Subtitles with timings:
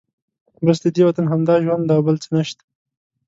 [0.65, 2.63] بس ددې وطن همدا ژوند دی او بل څه نشته.